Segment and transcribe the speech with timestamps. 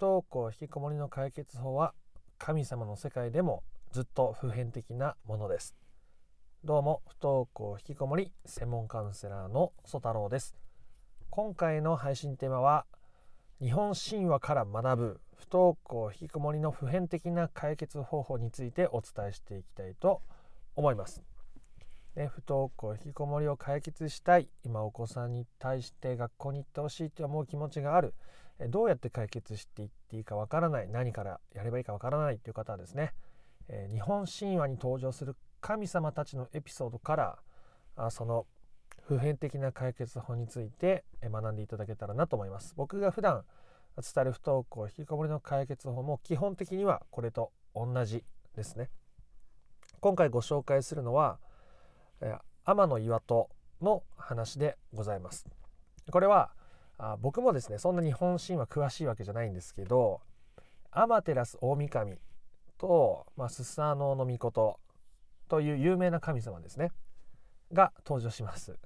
[0.00, 1.92] 登校引きこもりの解決法は
[2.38, 5.76] 神様の世界でもずっと普遍的なものです。
[6.64, 10.56] どうも不登校引きこもり専門カウンセラーの曽太郎です。
[11.28, 12.86] 今回の配信テーマは
[13.60, 20.22] 日本神話から学ぶ不登校引きこもりの普遍的な解決方法についてお伝えしていきたいと
[20.76, 21.22] 思います。
[22.16, 28.14] ね、不登校引きこもりを解決したい今お子さんに対して学校に行ってほしいと思う気持ちがある。
[28.68, 33.12] どうやって解決していっていいかわからない何からやればいいかわからないという方はですね、
[33.68, 37.38] え日本神話に登場する神様たちのエピソードから
[37.96, 38.46] あその
[39.02, 43.44] 普遍的な解決法について学んでいただけたらなと思います僕が普段
[43.96, 48.24] 伝える不登校引きこもりの解決法も基本的にはこれと同じ
[48.54, 48.88] ですね
[50.00, 51.38] 今回ご紹介するのは
[52.64, 53.48] 天の岩戸
[53.82, 55.46] の話でございます。
[56.10, 56.50] これは
[57.02, 60.20] あ僕もですねそんな日本神話詳しいわけじゃないんですけど
[60.90, 62.16] 天照大神
[62.76, 64.78] と、まあ、スサノオノミコト
[65.48, 66.90] という有名な神様ですね
[67.72, 68.76] が登場します。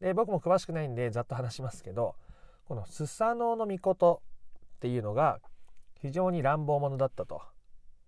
[0.00, 2.14] で僕も詳しくないんでざっと話しますけど
[2.66, 4.22] このスサノオノミコト
[4.76, 5.40] っていうのが
[6.00, 7.40] 非常に乱暴者だったと、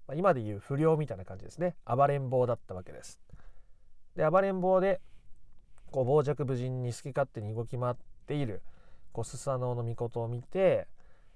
[0.07, 3.19] まあ、今でいう不良みたいな感じですね暴れん坊だったわけです。
[4.15, 5.01] で暴れん坊で
[5.91, 7.95] こう傍若無人に好き勝手に動き回っ
[8.27, 8.63] ている
[9.19, 10.87] こうスサノオノミコトを見て、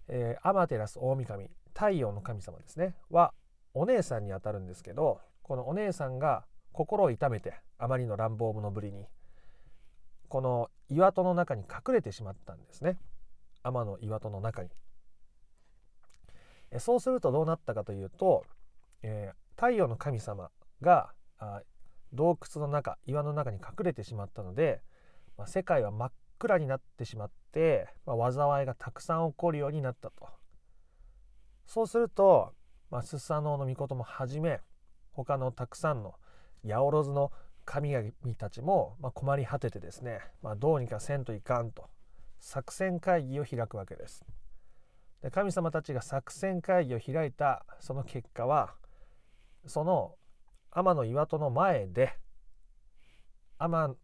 [0.06, 3.34] えー、アマテラス大神太陽の神様ですねは
[3.75, 9.05] お姉さんにあたるんですけどこのお姉さんが心を痛めてあまりの乱暴者ぶりに
[10.28, 13.00] この岩戸の中に隠れてしまったんですね
[13.64, 14.69] 天の岩戸の中に。
[16.78, 18.44] そうするとどうなったかというと、
[19.03, 21.12] えー、太陽の神様が
[22.12, 24.83] 洞窟の中岩の中に隠れてしまったので、
[25.36, 26.12] まあ、世界は真っ
[26.48, 30.29] 暗になってしまって、まあ、災いがたくさん起こるようになったと
[31.67, 32.53] そうすると、
[32.91, 34.61] まあ、スサノオノミコトもはじめ
[35.12, 36.15] 他のたくさんの
[36.65, 37.33] 八百万の
[37.65, 41.89] 神々たちも、ま困り果ててですね、まあ、どうにかせんといかんと
[42.41, 44.25] 作戦会議を開くわけです。
[45.22, 48.75] で神様たちが作戦会議を開いたその結果は
[49.66, 50.16] その
[50.72, 52.19] 天の岩戸の前で
[53.59, 53.95] 天、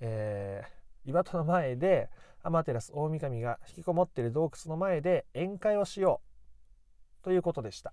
[0.00, 0.75] えー、
[1.06, 2.10] 岩戸の前で
[2.42, 6.20] 天照大神が引きこもっている洞窟の前で宴会をしよ
[7.22, 7.92] うということでした。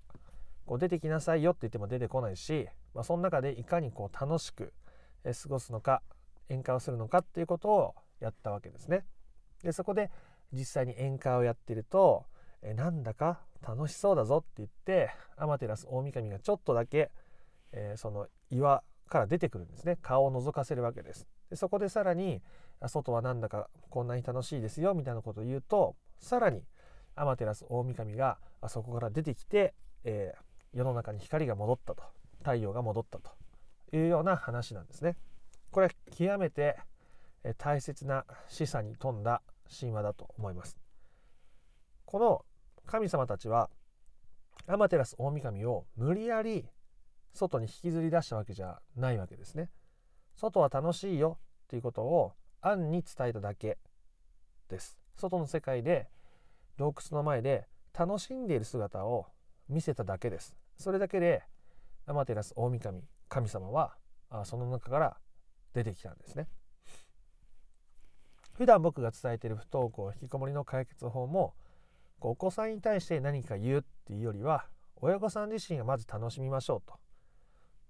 [0.66, 4.74] こう出てきなさいよって言っても出てこないし、まあ、その中でいかにこう楽しく
[5.24, 6.02] 過ごすのか
[6.50, 9.06] 宴会をするのかっていうことをやったわけですね。
[9.64, 10.12] でそこで
[10.52, 12.26] 実際に宴会をやってると
[12.62, 17.12] えなんだか楽しそうだぞって言って天照大神がちょっとだけ
[17.74, 22.42] えー、その岩から出てくるんですね顔を覗かせるわけですでそこでさらに
[22.88, 26.64] 外はなんだかこんなに楽しいですよみたいなことを言うとさらに
[27.16, 32.02] 天照大神があそこから出てきて、えー、世の中に光が戻ったと
[32.40, 33.30] 太陽が戻ったと
[33.96, 35.16] いうような話なんですね
[35.70, 36.76] これは極めて
[37.60, 39.44] 大切な示唆に富んだ
[39.80, 40.80] 神話だと思います
[42.06, 42.44] この
[42.88, 43.70] 神様たちは
[44.66, 46.66] 天照大神を無理やり
[47.32, 49.70] 外に引きずり出したわけじゃないわけですね。
[50.36, 53.78] 外は楽しいよっていうことを暗に伝えただけ
[54.70, 54.98] です。
[55.16, 56.08] 外の世界で
[56.78, 57.68] 洞窟の前で
[57.98, 59.28] 楽しんでいる姿を
[59.70, 60.56] 見せただけです。
[60.78, 61.44] それだけで
[62.06, 63.96] 天照大神神様は
[64.44, 65.18] その中から
[65.74, 66.48] 出てきたんですね。
[68.54, 71.54] 普段僕が伝えている不登校引きこもりの解決法も
[72.22, 74.66] お子さんに対して何か言うっていうよりは
[74.96, 76.94] 親御さん自身がまず楽しみましょうと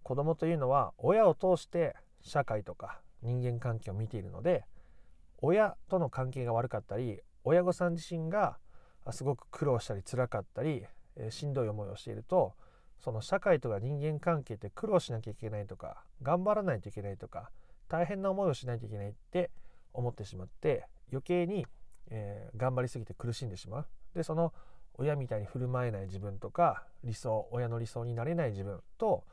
[0.04, 4.66] 子供というのは親を通して社会とか人間関係を見ているので
[5.42, 8.58] 親との関係が悪かったり親御さん自身が
[9.12, 10.86] すごく苦労したり辛かったり、
[11.18, 12.54] えしんどい思いをしていると
[13.00, 17.52] その社会とか人間関係って苦労しなきゃいけないとか頑張らないといけないとか
[17.90, 19.52] 大変な思いをしないといけないって
[19.94, 21.68] 思ってしまって余計に、
[22.10, 23.88] えー、頑張りすぎて苦しんでしまう。
[24.16, 24.54] でその
[24.96, 29.26] 親みたいに振る舞えない自分とか理想親の理想になれない自分と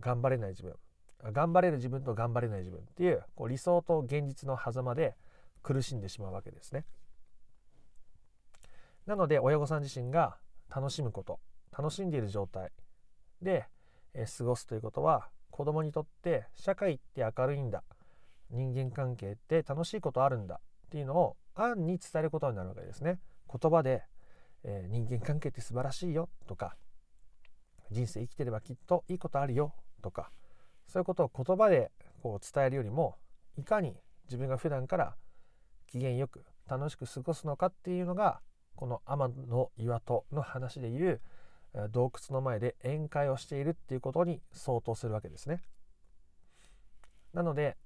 [0.00, 0.74] 頑張れない自分
[1.32, 5.14] 頑張れる自分と頑張れない自分っていうこう理想と現実の狭間で
[5.62, 6.84] 苦しんでしまうわけですね。
[9.06, 10.36] なので親御さん自身が
[10.74, 11.40] 楽しむこと
[11.76, 12.70] 楽しんでいる状態
[13.42, 13.66] で、
[14.12, 17.82] え過ごすということは子供にとって社会って明るいんだ
[18.50, 23.18] 人間関係って楽しいことあるんだっていうのを暗に伝えることになるわけですね。
[23.50, 24.04] 言葉で、
[24.64, 26.76] えー、人間関係って素晴らしいよとか
[27.90, 30.30] 人生生きてればきっといいことあるよとか
[30.90, 33.14] そういうことを言葉でこう伝えるよりも
[33.56, 33.94] いかに
[34.24, 35.14] 自分が普段から
[35.86, 38.40] 機嫌よく楽しく過ごすのかっていうのが
[38.74, 41.20] この天の岩戸の話でいう
[41.92, 45.62] 洞窟の前で宴会をしているっていうことに相当するわけですね。
[47.34, 47.76] なので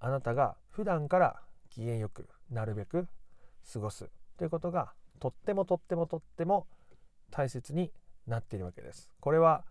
[0.00, 1.40] あなたが普段から
[1.70, 3.06] 機嫌よくなるべく
[3.72, 6.66] 過ごすということがとってもとってもとっても
[7.30, 7.92] 大切に
[8.26, 9.10] なっているわけです。
[9.20, 9.64] これは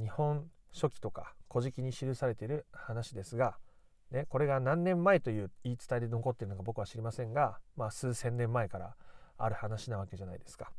[0.00, 3.56] 日本書紀とか古事記に記されている話ですが、
[4.10, 8.94] ね、これが何年前という言い伝えで残っているのか僕は知りませんが、まあ、数千年前から
[9.36, 10.72] ある話なわけじゃないですか。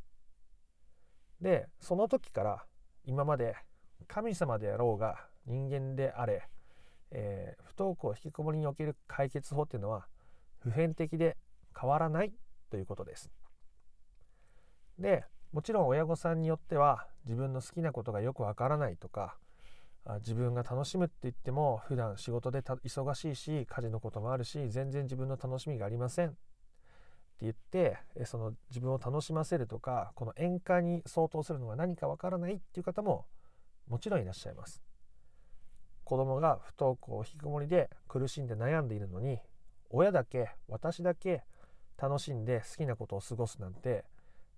[1.42, 2.66] でその時から
[3.06, 3.56] 今まで
[4.08, 6.44] 神様であろうが人間であれ、
[7.12, 10.08] えー、不登校引きこもりにおける解決法っていうのは
[10.60, 11.38] 普遍的で
[11.80, 12.34] 変わらない
[12.70, 13.32] ということです。
[14.98, 15.24] で
[15.54, 19.38] もちろん親御さんによっては自分の好きなことがよくわからないとか
[20.20, 26.38] 自分が楽しむって言っても普段仕事で忙しいし家事のこともあるし全然自分の楽しみがありませんって
[27.42, 33.26] 言ってその自分を楽しませるとかこの演歌に相当するのが何かわからないっていう方も
[33.88, 34.82] もちろんいらっしゃいます。
[36.04, 39.40] 子供が不登校引きこもりで苦しんで悩んでいるのに
[39.92, 41.44] 親だけ私だけ
[42.02, 44.06] 楽しんで好きなことを過ごすなんて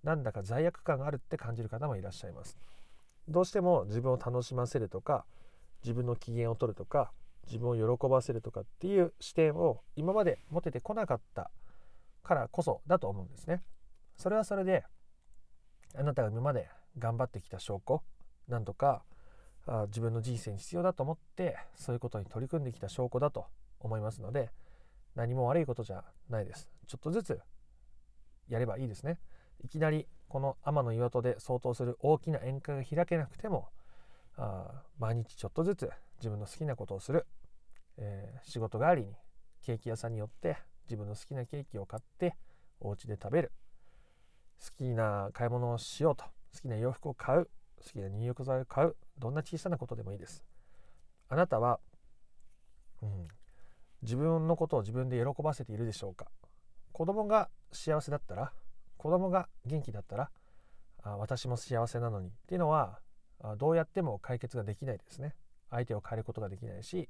[0.04, 2.58] なんだか罪悪感があるって感じる方もいらっしゃいます。
[3.32, 5.26] どうしても自分を楽しませるとか
[5.84, 7.12] 自分の機嫌を取るとか
[7.46, 11.52] 自分を喜ばせるとかっていう視点を今まで持ててこなかった
[12.24, 13.62] からこそだと思うんですね。
[14.16, 14.84] それはそれで
[15.96, 18.02] あなたが今まで頑張ってきた証拠
[18.48, 19.04] なんとか
[19.66, 23.46] あ自分の人生に必要だと思ってそういうことに取り組んできた証拠だと
[23.80, 24.52] 思いますので
[25.16, 26.70] 何も悪いことじゃないです。
[26.88, 27.40] ちょっとずつ
[28.48, 29.20] やればいいですね。
[29.64, 33.68] いきなりこの天の岩戸で相当する大きな宴会が開けなくても
[34.38, 35.90] あ毎日ちょっとずつ
[36.20, 37.28] 自分の好きなことをする、
[37.98, 39.14] えー、仕事帰りに
[39.62, 40.56] ケーキ屋さんによって
[40.86, 42.38] 自分の好きなケーキを買って
[42.80, 43.52] お家で食べる。
[44.60, 46.24] 好きな買い物をしようと。
[46.54, 47.50] 好きな洋服を買う。
[47.84, 48.96] 好きな入浴剤を買う。
[49.20, 50.46] どんな小さなことでもいいです。
[51.28, 51.80] あなたは、
[53.02, 53.28] うん、
[54.02, 56.28] 自分のことを自分で喜ばせているでしょうか。
[56.92, 58.54] 子供が幸せだったら
[59.02, 60.30] 子供が元気だったら
[61.02, 62.28] あ私も幸せなのに。
[62.28, 63.00] っていうのは
[63.58, 65.34] どうやっても解決ができないですね。
[65.72, 67.10] 相手を変えることができないし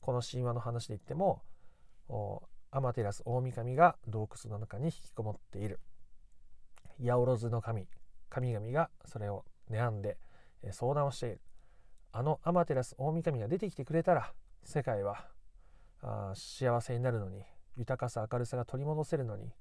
[0.00, 1.42] この神話の話で言っても
[2.72, 5.78] アマテラス大神が洞窟の中に引きこもっている。
[6.98, 7.86] 八百万の神
[8.28, 10.18] 神々がそれを悩んで
[10.72, 11.40] 相談をしている。
[12.10, 14.32] あのアマテラス大神が出てきてくれたら
[14.64, 15.28] 世界は
[16.02, 17.44] あ幸せになるのに
[17.76, 19.52] 豊かさ明るさが取り戻せるのに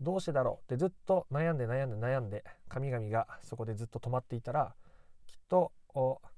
[0.00, 4.74] どうしてだろうってずっと悩んで悩んで悩んで神々がそこでずっと止まっていたら
[5.26, 5.72] きっと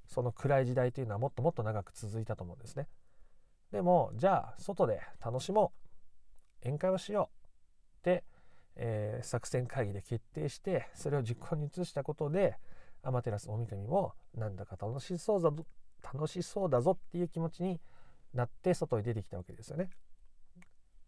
[0.06, 2.88] その暗い時代というのはもっともっと長く続いたと思うんですね。
[3.72, 5.72] でもじゃあ外で楽しも
[6.62, 7.46] う宴会をしよう
[7.98, 8.24] って、
[8.76, 12.56] えー、作戦会議で決定してそれを実行に移したことで
[13.02, 15.50] アマテラス大神もなんだか楽しそうだ
[16.12, 17.80] 楽しそうだぞっていう気持ちに
[18.34, 19.90] なって外に出てきたわけですよね。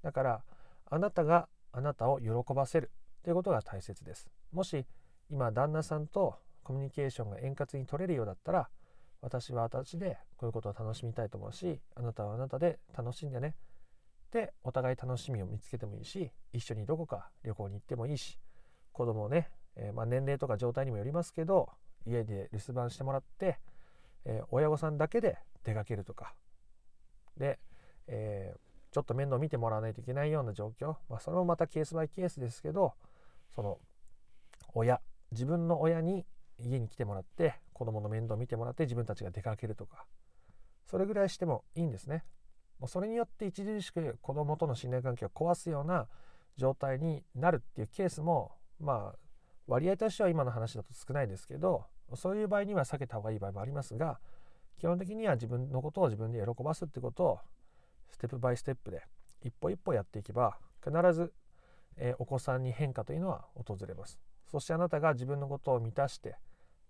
[0.03, 0.45] だから
[0.91, 2.91] あなたがあなたを喜ばせる。
[3.23, 4.31] ということが大切です。
[4.53, 4.87] もし
[5.31, 8.69] 今旦那さんとコミュニケーションが円滑に取れるようだったら
[9.21, 13.55] 私は私でこういうことを楽しみたいと思うしあなたはあなたで楽しんでね。
[14.31, 18.39] でお互い楽しみを見つけてもいいし一緒にどこか旅行に行ってもいいし
[18.93, 21.71] 子供をね、えー、まあ、年齢とか状態にもよりますけど
[22.07, 23.59] 家で留守番してもらって、
[24.25, 26.35] えー、親御さんだけで出かけるとか。
[27.37, 27.59] で、
[28.07, 28.59] えー、
[28.91, 32.95] ちょっと面倒見てもらわないといけないような状況、まあ、それもまたケースバイケースですけど
[33.55, 33.79] その
[34.75, 35.01] 親
[35.33, 36.25] 自分の親に
[36.59, 40.05] 家に来てもらって子供の面倒を見てもらって自分たちが出かけるとか
[40.87, 42.25] それぐらいしてもいいんですね。
[42.81, 46.07] もうそれによって著しく子供との信頼関係を壊すような
[46.57, 49.19] 状態になるっていうケースもまあ
[49.67, 54.21] 割合としては今の話だと少ないですけどそういう場合には避けた方がいい場合もありますが
[54.79, 57.39] 基本的には自分のことを自分で喜ばすってことを
[58.11, 59.03] ステップバイステップで
[59.43, 61.33] 一歩一歩やっていけば必ず、
[61.97, 64.19] えー、お子さんに変化というのは訪れます。
[64.51, 66.37] そしてあなたが自分のことを満たして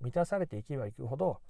[0.00, 1.40] 満たされていけばいくほど、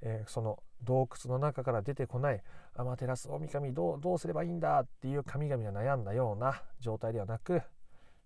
[0.00, 2.42] えー、その洞窟の中から出てこない
[2.74, 7.62] アマテラス大神どうどうすればいいんだっていう神々が悩んだような状態ではなく、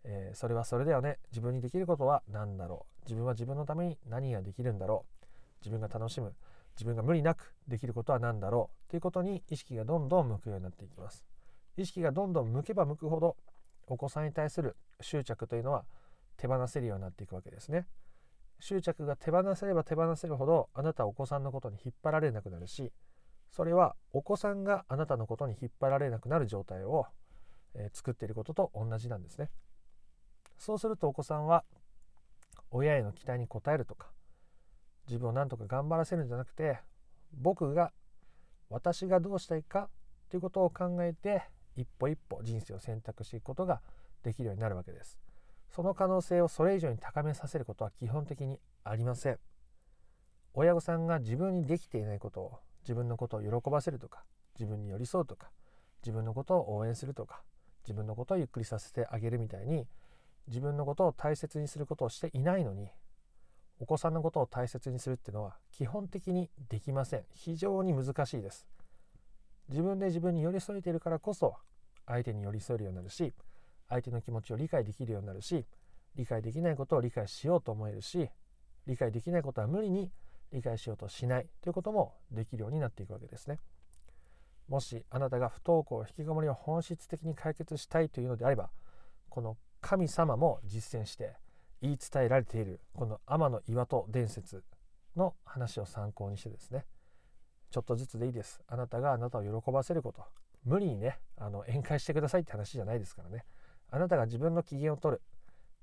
[0.05, 1.19] えー、それはそれだよね。
[1.31, 3.05] 自分にできることは何だろう。
[3.05, 5.27] 自分は自分のために何ができるんだろう。
[5.61, 6.35] 自分が楽しむ。
[6.77, 11.25] 自分が無理なくできることは何だろうということに意識がどんどん向くようになっていきます。
[11.77, 13.37] 意識がどんどん向けば向くほど
[13.87, 15.85] お子さんに対する執着というのは
[16.37, 17.87] 手放せるようになっていくわけですね。
[18.61, 22.91] 執着が手放せれば手放せるほどあなたはお子さんのことに引っ張られなくなるし
[23.51, 27.07] それはお子さんがあなたのことに引っ張られなくなる状態を、
[27.75, 29.51] えー、作っていることと同じなんですね。
[30.59, 31.65] そうするとお子さんは
[32.71, 34.09] 親への期待に応えるとか
[35.07, 36.79] 自分を何とか頑張らせるんじゃなくて
[37.33, 37.93] 僕が
[38.69, 39.89] 私がどうしたいか
[40.31, 41.43] ということを考えて
[41.77, 43.81] 一歩一歩人生を選択していくことが
[44.23, 45.19] できるようになるわけです。
[45.71, 49.39] その可能性をそれ以上に高めさせることは基本的にありません。
[50.55, 54.25] 親御さんが自分にできていないことを自分のことを喜ばせるとか
[54.59, 55.51] 自分に寄り添うとか
[56.03, 57.43] 自分のことを応援するとか
[57.85, 59.87] 自分のことをゆっくりさせてあげるみたいに
[60.49, 62.89] 自分のことを大切にすることをしていないのに
[63.79, 68.67] お子さんのことを大切にするっていうのは基本的にできません非常に難しいです
[69.69, 71.57] 自分で自分に寄り添えているからこそ
[72.07, 73.35] 相手に寄り添えるようになるし
[73.89, 75.67] 相手の気持ちを理解できるようになるし
[76.17, 78.29] 理解できないことを理解しようと思えるし
[78.87, 80.11] 理解できないことは無理に
[80.53, 83.59] 理解しようとしないということもできるようになっていくわけですね。
[84.69, 88.71] もしあなたが不登校引きこもりを本質的に解決したいというのであれば
[89.29, 91.35] この神様も実践して
[91.83, 94.65] 言い伝えられているこの天の岩戸伝説
[95.17, 96.85] の話を参考にしてですね。
[97.71, 98.61] ちょっとずつでいいです。
[98.69, 100.25] あなたがあなたを喜ばせること。
[100.65, 103.45] 無理にねあの宴会してくださいって話じゃないですからね。
[103.91, 105.23] あなたが自分の機嫌を取る。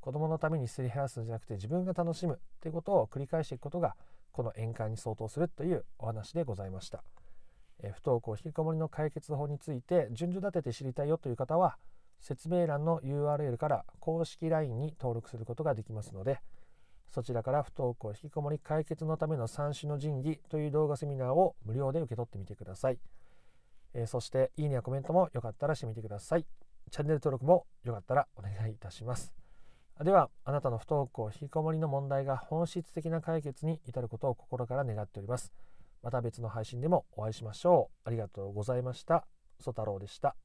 [0.01, 3.95] 子供のためにすり減らすんじゃなくて自分が楽しむということを繰り返していくことが
[4.33, 7.03] この宴会に相当するというお話でございました。
[7.81, 11.77] え不登校引きこもりの解決法について順序立てて知りたいよという方は
[12.23, 16.39] 説明欄の URL から公式 LINE に登録することができますので
[17.11, 22.97] そちらから不登校引きこもり解決のための三種の神器という動画セミナーを無料で受け取ってみてください、
[23.93, 26.45] えー、そしていいねやコメントもよかったらしてみてください。
[26.91, 29.33] チャンネル登録もよかったらお願いいたします。
[30.03, 35.53] ではあなたの不登校引きこもりの問題が本質的な解決に至ることを心から願っております。
[36.01, 38.09] また別の配信でもお会いしましょう。
[38.09, 39.25] ありがとうございました。
[39.59, 40.35] ソ太郎でした。